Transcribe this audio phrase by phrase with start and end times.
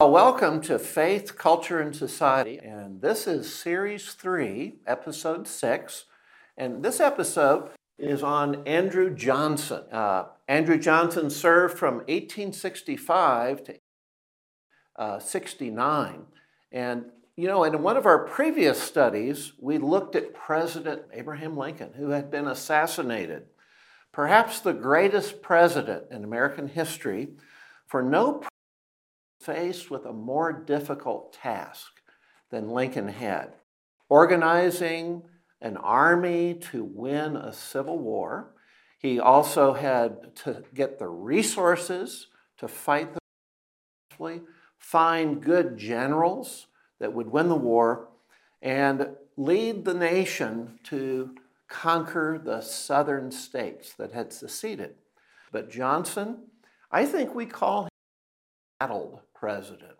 [0.00, 2.58] Welcome to Faith, Culture, and Society.
[2.58, 6.04] And this is Series 3, Episode 6.
[6.56, 9.82] And this episode is on Andrew Johnson.
[9.92, 13.74] Uh, Andrew Johnson served from 1865 to
[14.96, 16.22] uh, 69.
[16.72, 17.04] And,
[17.36, 22.08] you know, in one of our previous studies, we looked at President Abraham Lincoln, who
[22.08, 23.44] had been assassinated.
[24.12, 27.28] Perhaps the greatest president in American history,
[27.86, 28.42] for no
[29.40, 32.00] faced with a more difficult task
[32.50, 33.54] than Lincoln had
[34.10, 35.22] organizing
[35.62, 38.52] an army to win a civil war.
[38.98, 42.26] He also had to get the resources
[42.58, 43.20] to fight the
[44.18, 44.40] war,
[44.78, 46.66] find good generals
[46.98, 48.08] that would win the war,
[48.60, 51.34] and lead the nation to
[51.68, 54.96] conquer the southern states that had seceded.
[55.52, 56.48] But Johnson,
[56.90, 57.90] I think we call him
[58.80, 59.96] battled president.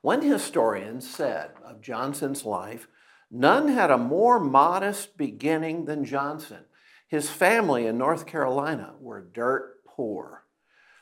[0.00, 2.88] One historian said of Johnson's life,
[3.30, 6.64] none had a more modest beginning than Johnson.
[7.06, 10.44] His family in North Carolina were dirt poor,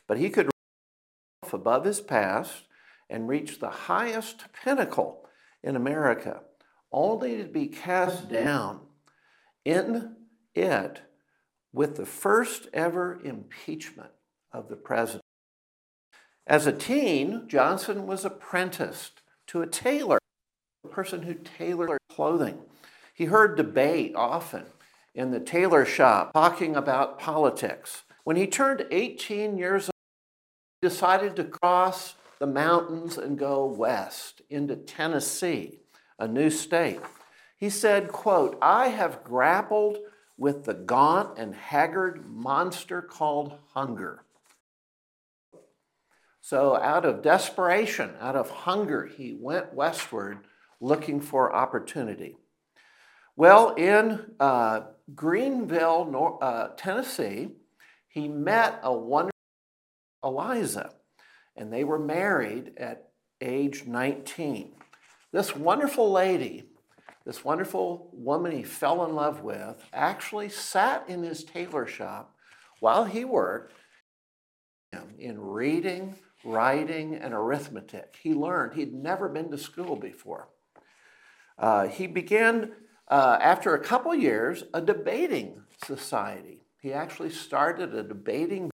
[0.07, 2.65] but he could rise above his past
[3.09, 5.27] and reach the highest pinnacle
[5.63, 6.43] in America,
[6.93, 8.81] only to be cast down
[9.65, 10.17] in
[10.55, 11.01] it
[11.73, 14.11] with the first ever impeachment
[14.53, 15.22] of the president.
[16.47, 20.19] As a teen, Johnson was apprenticed to a tailor,
[20.85, 22.59] a person who tailored clothing.
[23.15, 24.65] He heard debate often
[25.15, 28.03] in the tailor shop talking about politics.
[28.25, 29.93] When he turned 18 years old,
[30.81, 35.79] he decided to cross the mountains and go west into Tennessee,
[36.19, 37.01] a new state.
[37.57, 39.99] He said, quote, I have grappled
[40.37, 44.25] with the gaunt and haggard monster called hunger.
[46.45, 50.39] So, out of desperation, out of hunger, he went westward
[50.81, 52.37] looking for opportunity.
[53.37, 54.81] Well, in uh,
[55.15, 57.51] Greeneville, uh, Tennessee,
[58.09, 59.31] he met a wonderful
[60.25, 60.93] Eliza,
[61.55, 63.11] and they were married at
[63.41, 64.73] age 19.
[65.31, 66.65] This wonderful lady,
[67.25, 72.35] this wonderful woman he fell in love with, actually sat in his tailor shop
[72.81, 73.75] while he worked
[75.19, 78.17] in reading, writing, and arithmetic.
[78.23, 80.49] He learned, he'd never been to school before.
[81.59, 82.73] Uh, he began,
[83.09, 86.63] uh, after a couple years, a debating society.
[86.81, 88.71] He actually started a debating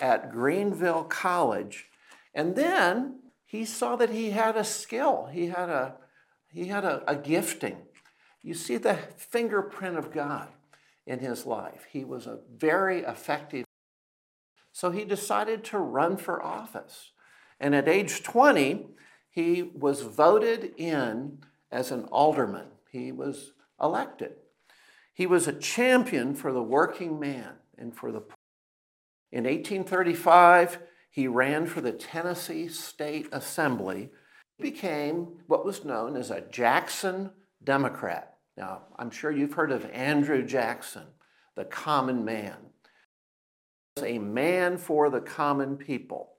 [0.00, 1.86] at Greeneville College.
[2.34, 5.96] And then he saw that he had a skill, he had a,
[6.48, 7.82] he had a, a gifting.
[8.42, 10.48] You see the fingerprint of God
[11.06, 11.86] in his life.
[11.90, 13.65] He was a very effective
[14.76, 17.12] so he decided to run for office.
[17.58, 18.88] And at age 20,
[19.30, 21.38] he was voted in
[21.72, 22.66] as an alderman.
[22.90, 24.32] He was elected.
[25.14, 28.36] He was a champion for the working man and for the poor.
[29.32, 30.78] In 1835,
[31.08, 34.10] he ran for the Tennessee State Assembly.
[34.58, 37.30] He became what was known as a Jackson
[37.64, 38.34] Democrat.
[38.58, 41.06] Now, I'm sure you've heard of Andrew Jackson,
[41.54, 42.56] the common man
[44.02, 46.32] a man for the common people.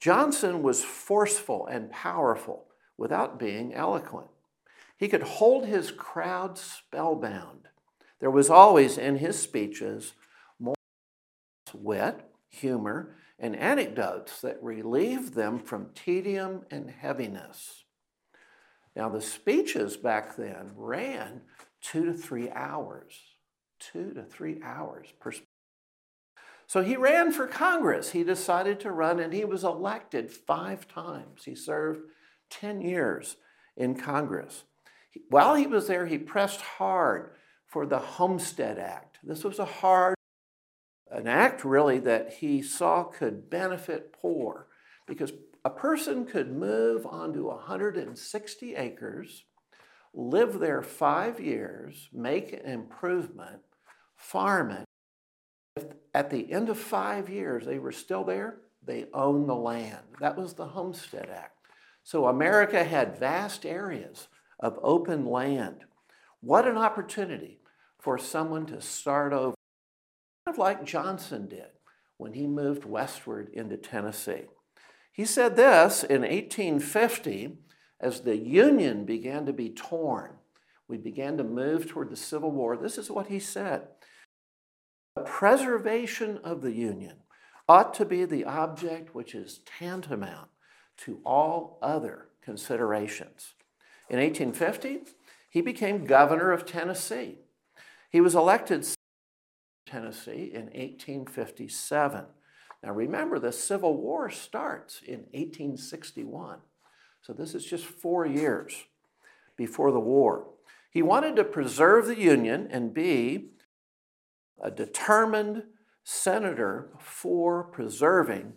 [0.00, 4.28] Johnson was forceful and powerful without being eloquent.
[4.96, 7.68] He could hold his crowd spellbound.
[8.20, 10.14] There was always in his speeches
[10.58, 10.74] more
[11.74, 17.84] wit, humor, and anecdotes that relieved them from tedium and heaviness.
[18.94, 21.42] Now, the speeches back then ran
[21.82, 23.20] two to three hours,
[23.78, 25.32] two to three hours per
[26.66, 28.10] so he ran for Congress.
[28.10, 31.44] He decided to run and he was elected five times.
[31.44, 32.00] He served
[32.50, 33.36] 10 years
[33.76, 34.64] in Congress.
[35.30, 37.30] While he was there, he pressed hard
[37.66, 39.18] for the Homestead Act.
[39.22, 40.16] This was a hard,
[41.10, 44.66] an act really that he saw could benefit poor
[45.06, 45.32] because
[45.64, 49.44] a person could move onto 160 acres,
[50.14, 53.62] live there five years, make an improvement,
[54.16, 54.85] farm it,
[56.14, 60.04] at the end of five years they were still there, they owned the land.
[60.20, 61.56] That was the Homestead Act.
[62.02, 64.28] So America had vast areas
[64.60, 65.84] of open land.
[66.40, 67.58] What an opportunity
[67.98, 69.56] for someone to start over,
[70.46, 71.70] kind of like Johnson did
[72.16, 74.44] when he moved westward into Tennessee.
[75.12, 77.58] He said this in 1850
[78.00, 80.32] as the Union began to be torn.
[80.88, 82.76] We began to move toward the Civil War.
[82.76, 83.88] This is what he said
[85.24, 87.16] preservation of the Union
[87.68, 90.48] ought to be the object which is tantamount
[90.98, 93.54] to all other considerations.
[94.08, 95.00] In 1850,
[95.50, 97.38] he became governor of Tennessee.
[98.10, 98.86] He was elected
[99.86, 102.24] Tennessee in 1857.
[102.82, 106.58] Now remember, the Civil War starts in 1861.
[107.22, 108.84] So this is just four years
[109.56, 110.46] before the war.
[110.90, 113.50] He wanted to preserve the Union and be
[114.60, 115.64] a determined
[116.04, 118.54] senator for preserving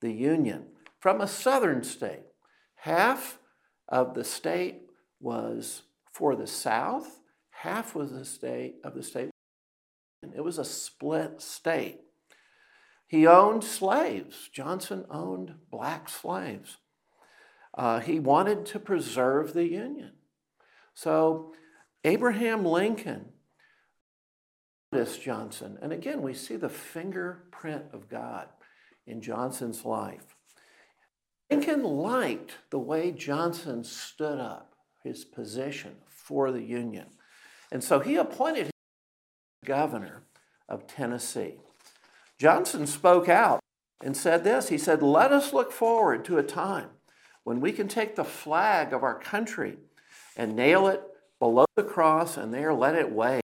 [0.00, 0.66] the Union
[1.00, 2.24] from a southern state.
[2.76, 3.38] Half
[3.88, 4.82] of the state
[5.20, 5.82] was
[6.12, 7.20] for the South,
[7.50, 9.30] half was the state of the state.
[10.34, 12.00] It was a split state.
[13.06, 14.48] He owned slaves.
[14.52, 16.78] Johnson owned black slaves.
[17.74, 20.12] Uh, he wanted to preserve the Union.
[20.94, 21.52] So
[22.04, 23.31] Abraham Lincoln,
[24.92, 28.46] this Johnson, and again, we see the fingerprint of God
[29.06, 30.36] in Johnson's life.
[31.50, 37.06] Lincoln liked the way Johnson stood up, his position for the Union.
[37.70, 38.72] And so he appointed him
[39.64, 40.22] governor
[40.68, 41.56] of Tennessee.
[42.38, 43.60] Johnson spoke out
[44.02, 46.88] and said this He said, Let us look forward to a time
[47.44, 49.76] when we can take the flag of our country
[50.36, 51.02] and nail it
[51.38, 53.41] below the cross and there let it wave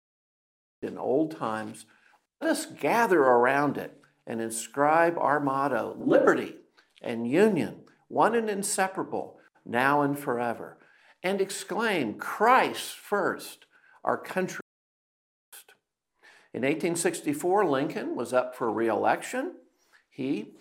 [0.83, 1.87] in old times.
[2.41, 6.57] Let us gather around it and inscribe our motto liberty
[7.01, 10.79] and union, one and inseparable, now and forever,
[11.23, 13.67] and exclaim, Christ first,
[14.05, 14.61] our country.
[15.51, 15.73] First.
[16.53, 19.55] In 1864, Lincoln was up for re election.
[20.11, 20.55] He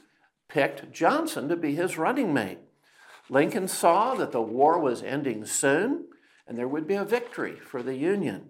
[0.47, 2.59] picked Johnson to be his running mate.
[3.29, 6.05] Lincoln saw that the war was ending soon
[6.47, 8.49] and there would be a victory for the Union.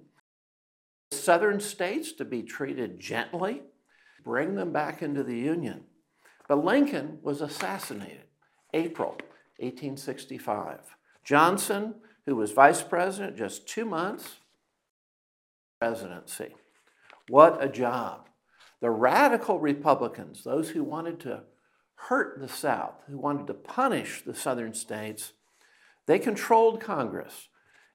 [1.24, 3.62] Southern states to be treated gently,
[4.24, 5.84] bring them back into the Union.
[6.48, 8.26] But Lincoln was assassinated
[8.74, 9.12] April
[9.58, 10.80] 1865.
[11.24, 11.96] Johnson,
[12.26, 14.38] who was vice president just two months,
[15.80, 16.56] presidency.
[17.30, 18.28] What a job.
[18.82, 21.44] The radical Republicans, those who wanted to
[21.96, 25.34] hurt the South, who wanted to punish the southern states,
[26.08, 27.50] they controlled Congress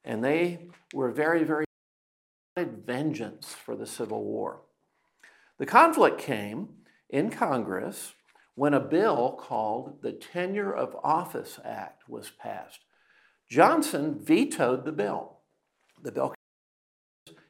[0.05, 1.66] and they were very, very
[2.64, 4.62] vengeance for the Civil War.
[5.58, 6.69] The conflict came
[7.11, 8.14] in Congress
[8.55, 12.81] when a bill called the Tenure of Office Act was passed.
[13.49, 15.38] Johnson vetoed the bill.
[16.03, 16.35] The bill,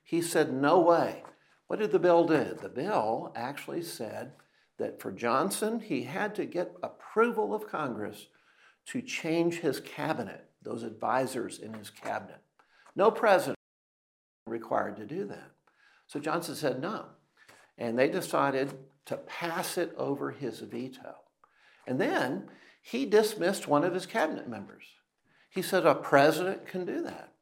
[0.03, 1.23] he said, no way.
[1.69, 2.57] What did the bill do?
[2.61, 4.33] The bill actually said
[4.79, 8.27] that for Johnson, he had to get approval of Congress
[8.87, 12.41] to change his cabinet, those advisors in his cabinet.
[12.95, 13.56] No president
[14.47, 15.51] required to do that.
[16.07, 17.07] So Johnson said no.
[17.79, 18.73] And they decided
[19.07, 21.17] to pass it over his veto.
[21.87, 22.49] And then
[22.83, 24.85] he dismissed one of his cabinet members.
[25.51, 27.33] He said a president can do that.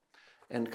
[0.50, 0.68] And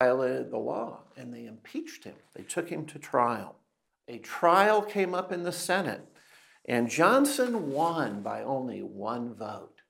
[0.00, 2.14] violated the law, and they impeached him.
[2.34, 3.56] They took him to trial.
[4.08, 6.06] A trial came up in the Senate,
[6.64, 9.82] and Johnson won by only one vote.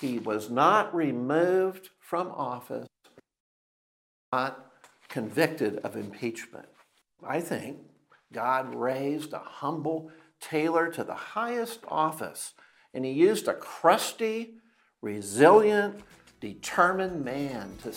[0.00, 2.88] He was not removed from office,
[4.32, 4.71] not
[5.12, 6.66] convicted of impeachment.
[7.22, 7.76] I think
[8.32, 10.10] God raised a humble
[10.40, 12.54] tailor to the highest office,
[12.94, 14.54] and he used a crusty,
[15.02, 16.00] resilient,
[16.40, 17.92] determined man to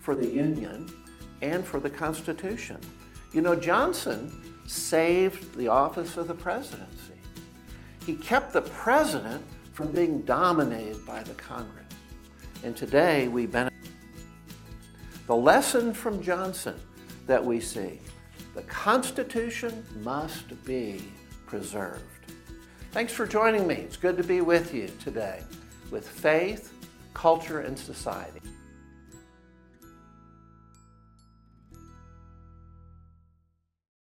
[0.00, 0.90] for the Union
[1.42, 2.78] and for the Constitution.
[3.34, 7.20] You know, Johnson saved the office of the presidency.
[8.06, 11.84] He kept the president from being dominated by the Congress.
[12.64, 13.69] And today we benefit.
[15.30, 16.74] The lesson from Johnson
[17.28, 18.00] that we see
[18.56, 21.04] the Constitution must be
[21.46, 22.32] preserved.
[22.90, 23.76] Thanks for joining me.
[23.76, 25.44] It's good to be with you today
[25.92, 26.72] with faith,
[27.14, 28.40] culture, and society.